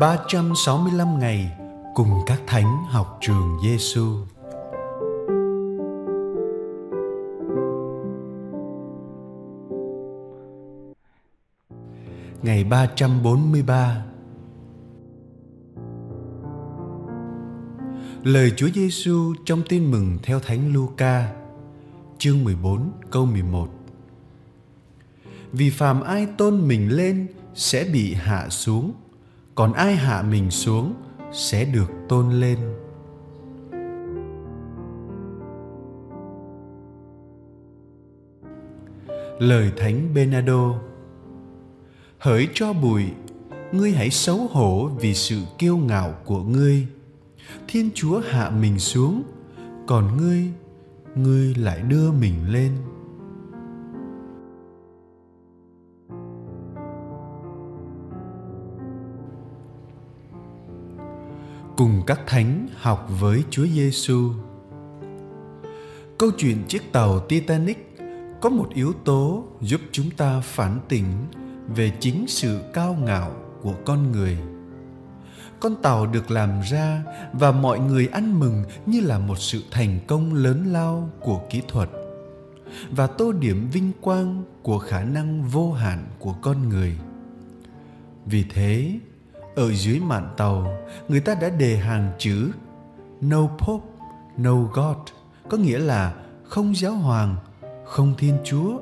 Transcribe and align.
365 0.00 1.18
ngày 1.18 1.58
cùng 1.94 2.10
các 2.26 2.40
thánh 2.46 2.84
học 2.88 3.18
trường 3.20 3.58
Giêsu. 3.64 4.16
Ngày 12.42 12.64
343 12.64 14.04
Lời 18.22 18.52
Chúa 18.56 18.68
Giêsu 18.74 19.34
trong 19.44 19.62
Tin 19.68 19.90
mừng 19.90 20.18
theo 20.22 20.40
Thánh 20.40 20.72
Luca, 20.72 21.34
chương 22.18 22.44
14 22.44 22.90
câu 23.10 23.26
11. 23.26 23.68
Vì 25.52 25.70
phàm 25.70 26.00
ai 26.00 26.26
tôn 26.38 26.68
mình 26.68 26.88
lên 26.88 27.26
sẽ 27.54 27.84
bị 27.84 28.14
hạ 28.14 28.48
xuống, 28.48 28.92
còn 29.58 29.72
ai 29.72 29.96
hạ 29.96 30.22
mình 30.22 30.50
xuống 30.50 30.94
sẽ 31.32 31.64
được 31.64 31.90
tôn 32.08 32.30
lên. 32.30 32.58
Lời 39.38 39.72
Thánh 39.76 40.14
benado 40.14 40.74
Hỡi 42.18 42.48
cho 42.54 42.72
bụi, 42.72 43.04
ngươi 43.72 43.90
hãy 43.90 44.10
xấu 44.10 44.36
hổ 44.36 44.90
vì 45.00 45.14
sự 45.14 45.42
kiêu 45.58 45.76
ngạo 45.76 46.14
của 46.24 46.42
ngươi 46.42 46.86
thiên 47.68 47.90
chúa 47.94 48.20
hạ 48.28 48.50
mình 48.50 48.78
xuống 48.78 49.22
còn 49.86 50.16
ngươi 50.16 50.44
ngươi 51.14 51.54
lại 51.54 51.80
đưa 51.80 52.12
mình 52.12 52.34
lên 52.52 52.72
cùng 61.78 62.02
các 62.06 62.20
thánh 62.26 62.68
học 62.74 63.08
với 63.20 63.44
Chúa 63.50 63.66
Giêsu. 63.66 64.32
Câu 66.18 66.30
chuyện 66.38 66.64
chiếc 66.68 66.92
tàu 66.92 67.20
Titanic 67.20 67.96
có 68.40 68.50
một 68.50 68.68
yếu 68.74 68.92
tố 68.92 69.44
giúp 69.60 69.80
chúng 69.92 70.10
ta 70.10 70.40
phản 70.40 70.80
tỉnh 70.88 71.04
về 71.76 71.92
chính 72.00 72.24
sự 72.28 72.60
cao 72.74 72.96
ngạo 73.04 73.36
của 73.62 73.74
con 73.84 74.12
người 74.12 74.38
con 75.60 75.82
tàu 75.82 76.06
được 76.06 76.30
làm 76.30 76.60
ra 76.60 77.02
và 77.32 77.52
mọi 77.52 77.78
người 77.78 78.06
ăn 78.06 78.40
mừng 78.40 78.64
như 78.86 79.00
là 79.00 79.18
một 79.18 79.38
sự 79.38 79.62
thành 79.70 80.00
công 80.06 80.34
lớn 80.34 80.64
lao 80.72 81.10
của 81.20 81.40
kỹ 81.50 81.62
thuật 81.68 81.90
và 82.90 83.06
tô 83.06 83.32
điểm 83.32 83.68
vinh 83.72 83.92
quang 84.00 84.44
của 84.62 84.78
khả 84.78 85.02
năng 85.02 85.42
vô 85.42 85.72
hạn 85.72 86.06
của 86.18 86.32
con 86.32 86.68
người 86.68 86.98
vì 88.26 88.44
thế 88.54 88.98
ở 89.58 89.72
dưới 89.72 90.00
mạn 90.00 90.28
tàu, 90.36 90.78
người 91.08 91.20
ta 91.20 91.34
đã 91.34 91.48
đề 91.50 91.76
hàng 91.76 92.12
chữ 92.18 92.50
no 93.20 93.46
pope, 93.58 93.86
no 94.36 94.54
god 94.54 94.96
có 95.48 95.56
nghĩa 95.56 95.78
là 95.78 96.14
không 96.44 96.76
giáo 96.76 96.92
hoàng, 96.92 97.36
không 97.84 98.14
thiên 98.18 98.38
chúa. 98.44 98.78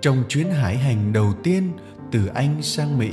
Trong 0.00 0.24
chuyến 0.28 0.50
hải 0.50 0.76
hành 0.76 1.12
đầu 1.12 1.32
tiên 1.42 1.72
từ 2.10 2.26
anh 2.26 2.62
sang 2.62 2.98
mỹ 2.98 3.10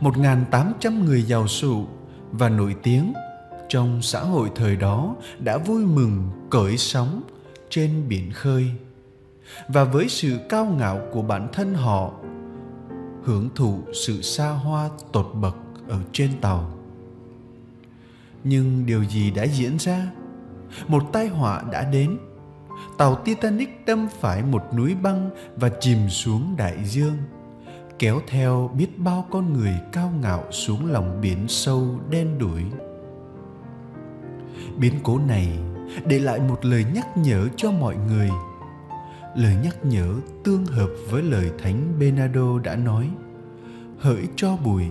1.800 0.00 1.04
người 1.04 1.22
giàu 1.22 1.48
sụ 1.48 1.84
và 2.32 2.48
nổi 2.48 2.76
tiếng 2.82 3.12
trong 3.68 4.02
xã 4.02 4.20
hội 4.20 4.50
thời 4.54 4.76
đó 4.76 5.16
đã 5.38 5.58
vui 5.58 5.86
mừng 5.86 6.30
cởi 6.50 6.76
sóng 6.76 7.22
trên 7.70 8.08
biển 8.08 8.30
khơi. 8.32 8.70
Và 9.68 9.84
với 9.84 10.08
sự 10.08 10.38
cao 10.48 10.64
ngạo 10.64 11.00
của 11.12 11.22
bản 11.22 11.48
thân 11.52 11.74
họ 11.74 12.12
hưởng 13.24 13.48
thụ 13.54 13.78
sự 14.06 14.22
xa 14.22 14.50
hoa 14.50 14.90
tột 15.12 15.32
bậc 15.34 15.56
ở 15.88 15.98
trên 16.12 16.30
tàu. 16.40 16.72
Nhưng 18.44 18.86
điều 18.86 19.04
gì 19.04 19.30
đã 19.30 19.42
diễn 19.44 19.76
ra? 19.78 20.10
Một 20.88 21.02
tai 21.12 21.28
họa 21.28 21.62
đã 21.72 21.84
đến. 21.90 22.18
Tàu 22.98 23.14
titanic 23.14 23.86
đâm 23.86 24.08
phải 24.20 24.42
một 24.42 24.62
núi 24.76 24.94
băng 24.94 25.30
và 25.56 25.70
chìm 25.80 26.08
xuống 26.08 26.54
đại 26.56 26.84
dương, 26.84 27.16
kéo 27.98 28.20
theo 28.26 28.70
biết 28.76 28.98
bao 28.98 29.26
con 29.30 29.52
người 29.52 29.74
cao 29.92 30.12
ngạo 30.20 30.44
xuống 30.50 30.92
lòng 30.92 31.20
biển 31.20 31.48
sâu 31.48 32.00
đen 32.10 32.38
đủi. 32.38 32.62
Biến 34.76 34.94
cố 35.02 35.18
này 35.18 35.48
để 36.06 36.18
lại 36.18 36.40
một 36.40 36.64
lời 36.64 36.84
nhắc 36.94 37.16
nhở 37.16 37.48
cho 37.56 37.70
mọi 37.70 37.96
người 38.08 38.30
lời 39.36 39.56
nhắc 39.62 39.76
nhở 39.84 40.14
tương 40.44 40.66
hợp 40.66 40.90
với 41.10 41.22
lời 41.22 41.50
thánh 41.58 41.98
Bernardo 41.98 42.58
đã 42.58 42.76
nói, 42.76 43.10
hỡi 43.98 44.28
cho 44.36 44.56
bụi, 44.56 44.84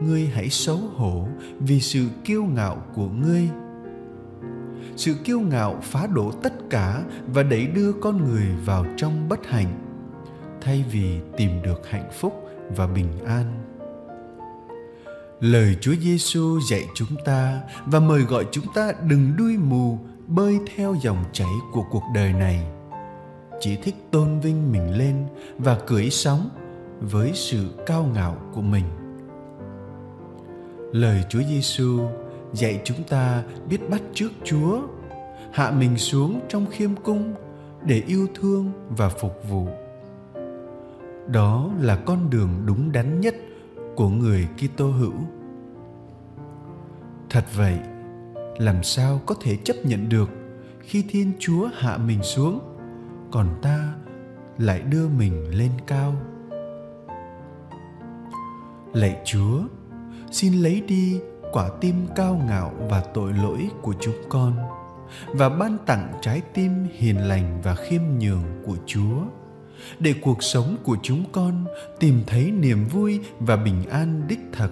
ngươi 0.00 0.26
hãy 0.26 0.48
xấu 0.48 0.76
hổ 0.76 1.28
vì 1.60 1.80
sự 1.80 2.06
kiêu 2.24 2.44
ngạo 2.44 2.82
của 2.94 3.08
ngươi 3.08 3.48
sự 4.96 5.14
kiêu 5.24 5.40
ngạo 5.40 5.80
phá 5.82 6.06
đổ 6.06 6.32
tất 6.42 6.52
cả 6.70 7.02
và 7.26 7.42
đẩy 7.42 7.66
đưa 7.66 7.92
con 7.92 8.24
người 8.24 8.46
vào 8.64 8.86
trong 8.96 9.28
bất 9.28 9.46
hạnh, 9.46 9.78
thay 10.60 10.84
vì 10.90 11.18
tìm 11.36 11.62
được 11.62 11.90
hạnh 11.90 12.10
phúc 12.20 12.48
và 12.76 12.86
bình 12.86 13.24
an. 13.26 13.62
Lời 15.40 15.76
Chúa 15.80 15.94
Giêsu 16.00 16.60
dạy 16.70 16.84
chúng 16.94 17.16
ta 17.24 17.60
và 17.86 18.00
mời 18.00 18.22
gọi 18.22 18.46
chúng 18.52 18.64
ta 18.74 18.92
đừng 19.08 19.32
đuôi 19.36 19.56
mù, 19.56 19.98
bơi 20.26 20.58
theo 20.76 20.96
dòng 21.02 21.24
chảy 21.32 21.50
của 21.72 21.84
cuộc 21.90 22.02
đời 22.14 22.32
này. 22.32 22.75
Chỉ 23.60 23.76
thích 23.76 23.94
tôn 24.10 24.40
vinh 24.40 24.72
mình 24.72 24.98
lên 24.98 25.26
và 25.58 25.78
cưỡi 25.86 26.10
sóng 26.10 26.48
với 27.00 27.30
sự 27.34 27.66
cao 27.86 28.10
ngạo 28.14 28.36
của 28.54 28.62
mình. 28.62 28.84
Lời 30.92 31.24
Chúa 31.28 31.42
Giêsu 31.48 32.00
dạy 32.52 32.80
chúng 32.84 33.02
ta 33.02 33.42
biết 33.68 33.90
bắt 33.90 34.02
trước 34.14 34.30
Chúa, 34.44 34.80
hạ 35.52 35.70
mình 35.70 35.98
xuống 35.98 36.40
trong 36.48 36.66
khiêm 36.70 36.90
cung 36.94 37.34
để 37.82 38.02
yêu 38.06 38.26
thương 38.34 38.72
và 38.96 39.08
phục 39.08 39.48
vụ 39.48 39.68
đó 41.26 41.70
là 41.80 41.96
con 41.96 42.30
đường 42.30 42.50
đúng 42.66 42.92
đắn 42.92 43.20
nhất 43.20 43.34
của 43.96 44.08
người 44.08 44.48
Kitô 44.56 44.86
hữu. 44.86 45.14
Thật 47.30 47.44
vậy, 47.56 47.78
làm 48.58 48.82
sao 48.82 49.20
có 49.26 49.34
thể 49.40 49.56
chấp 49.64 49.76
nhận 49.84 50.08
được 50.08 50.30
khi 50.80 51.04
Thiên 51.08 51.32
Chúa 51.38 51.68
hạ 51.74 51.96
mình 51.96 52.22
xuống, 52.22 52.60
còn 53.36 53.48
ta 53.62 53.94
lại 54.58 54.80
đưa 54.80 55.08
mình 55.08 55.58
lên 55.58 55.70
cao? 55.86 56.14
Lạy 58.92 59.20
Chúa, 59.24 59.60
xin 60.30 60.52
lấy 60.52 60.80
đi 60.80 61.20
quả 61.52 61.68
tim 61.80 62.06
cao 62.16 62.42
ngạo 62.48 62.72
và 62.90 63.00
tội 63.14 63.32
lỗi 63.32 63.70
của 63.82 63.94
chúng 64.00 64.14
con 64.28 64.52
và 65.26 65.48
ban 65.48 65.78
tặng 65.86 66.12
trái 66.20 66.42
tim 66.54 66.86
hiền 66.92 67.28
lành 67.28 67.60
và 67.62 67.74
khiêm 67.74 68.02
nhường 68.18 68.44
của 68.66 68.76
Chúa 68.86 69.22
để 69.98 70.14
cuộc 70.22 70.42
sống 70.42 70.76
của 70.84 70.96
chúng 71.02 71.24
con 71.32 71.64
tìm 72.00 72.22
thấy 72.26 72.50
niềm 72.50 72.84
vui 72.88 73.20
và 73.40 73.56
bình 73.56 73.84
an 73.90 74.22
đích 74.28 74.40
thực. 74.52 74.70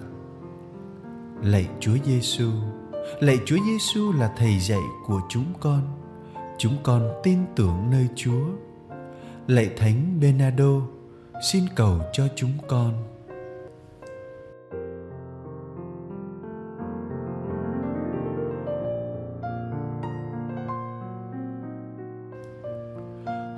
Lạy 1.43 1.67
Chúa 1.79 1.97
Giêsu, 2.05 2.51
lạy 3.19 3.37
Chúa 3.45 3.57
Giêsu 3.65 4.11
là 4.11 4.33
thầy 4.37 4.59
dạy 4.59 4.83
của 5.07 5.21
chúng 5.29 5.53
con. 5.59 6.04
Chúng 6.57 6.77
con 6.83 7.19
tin 7.23 7.39
tưởng 7.55 7.89
nơi 7.91 8.07
Chúa. 8.15 8.45
Lạy 9.47 9.69
Thánh 9.77 10.19
Benado, 10.21 10.81
xin 11.51 11.63
cầu 11.75 11.99
cho 12.13 12.27
chúng 12.35 12.51
con. 12.67 12.93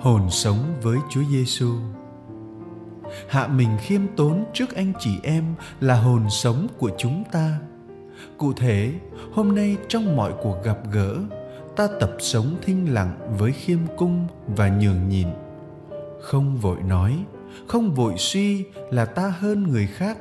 hồn 0.08 0.30
sống 0.30 0.58
với 0.82 0.98
Chúa 1.10 1.24
Giêsu. 1.32 1.74
Hạ 3.30 3.48
mình 3.48 3.78
khiêm 3.82 4.02
tốn 4.16 4.46
trước 4.54 4.76
anh 4.76 4.94
chị 5.00 5.12
em 5.24 5.44
là 5.80 5.96
hồn 5.96 6.30
sống 6.30 6.68
của 6.78 6.92
chúng 6.98 7.24
ta. 7.32 7.60
Cụ 8.38 8.54
thể, 8.54 8.94
hôm 9.32 9.56
nay 9.56 9.78
trong 9.88 10.16
mọi 10.16 10.34
cuộc 10.42 10.64
gặp 10.64 10.78
gỡ, 10.92 11.18
ta 11.78 11.88
tập 12.00 12.12
sống 12.20 12.56
thinh 12.62 12.94
lặng 12.94 13.36
với 13.40 13.52
khiêm 13.52 13.80
cung 13.98 14.28
và 14.48 14.70
nhường 14.70 15.10
nhịn. 15.10 15.28
Không 16.22 16.58
vội 16.58 16.78
nói, 16.84 17.26
không 17.68 17.96
vội 17.96 18.14
suy 18.18 18.66
là 18.92 19.06
ta 19.06 19.34
hơn 19.40 19.64
người 19.64 19.88
khác. 19.88 20.18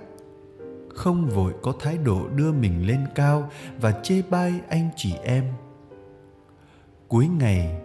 Không 0.94 1.28
vội 1.28 1.52
có 1.62 1.72
thái 1.80 1.98
độ 1.98 2.28
đưa 2.28 2.52
mình 2.52 2.86
lên 2.86 3.06
cao 3.14 3.50
và 3.80 4.00
chê 4.02 4.22
bai 4.30 4.54
anh 4.68 4.88
chị 4.96 5.14
em. 5.24 5.44
Cuối 7.08 7.28
ngày, 7.38 7.82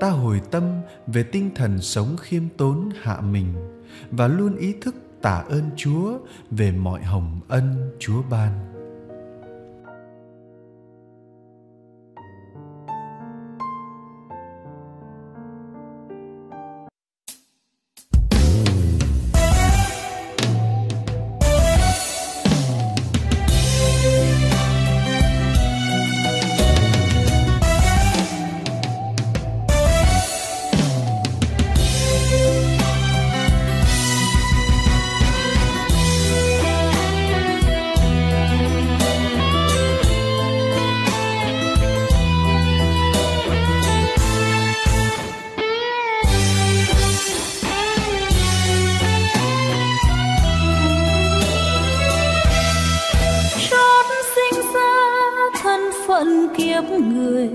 ta 0.00 0.10
hồi 0.10 0.40
tâm 0.50 0.62
về 1.06 1.22
tinh 1.22 1.50
thần 1.54 1.80
sống 1.80 2.16
khiêm 2.20 2.42
tốn 2.56 2.90
hạ 3.02 3.20
mình 3.20 3.54
và 4.10 4.28
luôn 4.28 4.56
ý 4.56 4.74
thức 4.80 4.94
tạ 5.22 5.44
ơn 5.48 5.70
Chúa 5.76 6.18
về 6.50 6.72
mọi 6.72 7.02
hồng 7.02 7.40
ân 7.48 7.96
Chúa 7.98 8.22
ban. 8.30 8.77
phận 56.18 56.48
kiếp 56.56 56.84
người, 56.84 57.48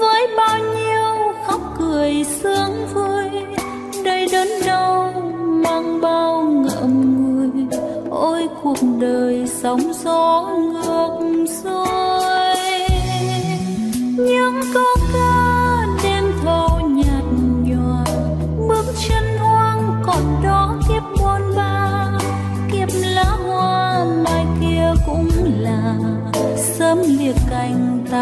với 0.00 0.26
bao 0.36 0.58
nhiêu 0.58 1.34
khóc 1.46 1.60
cười 1.78 2.24
sướng 2.24 2.86
vui, 2.94 3.24
đầy 4.04 4.28
đớn 4.32 4.48
đau 4.66 5.12
mang 5.64 6.00
bao 6.00 6.42
ngậm 6.42 7.14
ngùi, 7.16 7.66
ôi 8.10 8.48
cuộc 8.62 8.78
đời 9.00 9.46
sóng 9.62 9.92
gió 10.04 10.48
ngược 10.58 11.44
xuôi. 11.62 12.78
Những 14.16 14.60
câu 14.74 14.96
ca 15.12 15.49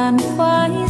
sàn 0.09 0.17
khoái 0.37 0.88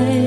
night. 0.00 0.23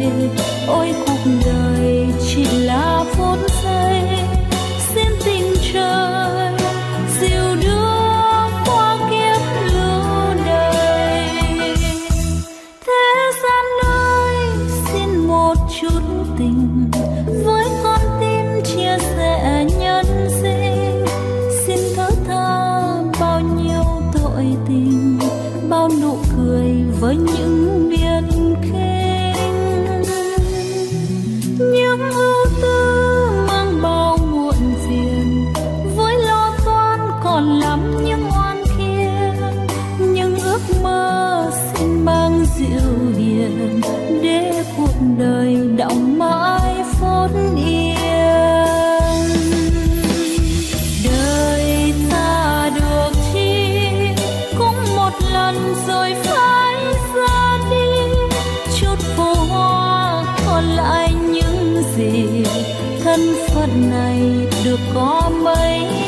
thân 63.07 63.35
phận 63.47 63.89
này 63.89 64.19
được 64.65 64.79
có 64.93 65.31
mấy 65.43 66.06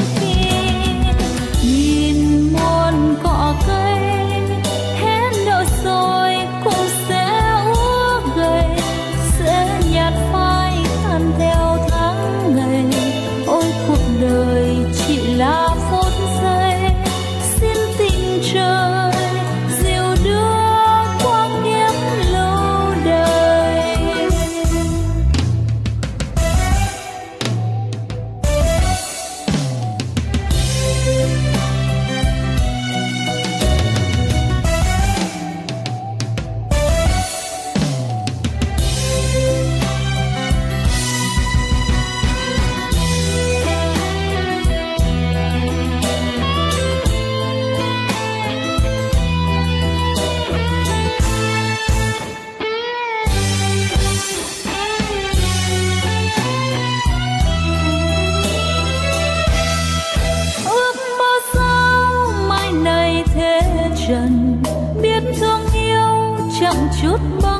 goodbye. 67.19 67.58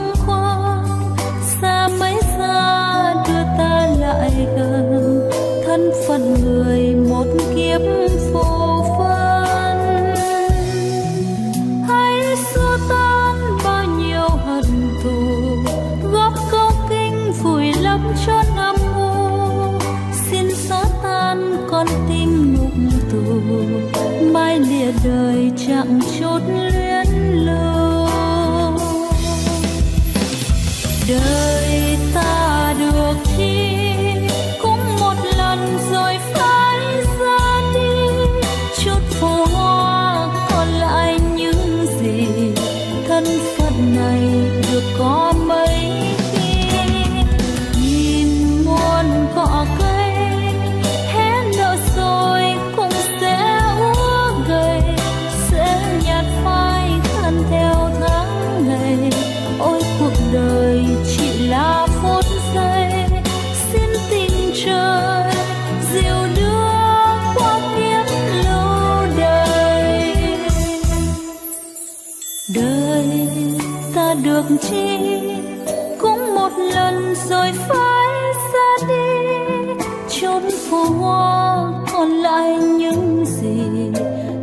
phố 80.69 80.83
hoa 80.83 81.71
còn 81.93 82.09
lại 82.09 82.57
những 82.57 83.25
gì 83.25 83.61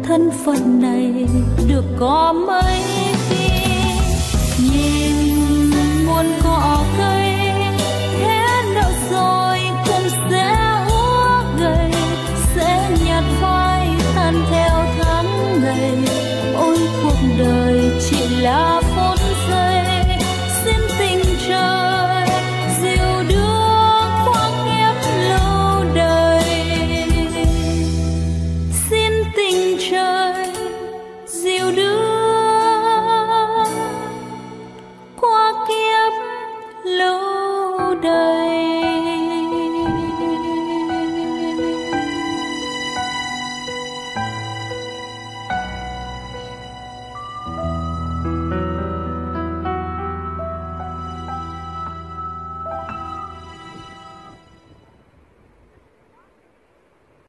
thân 0.03 0.31
phận 0.45 0.83
này 0.83 1.27
được 1.69 1.85
có 1.99 2.35
mấy? 2.47 2.96
Đời. 38.03 38.56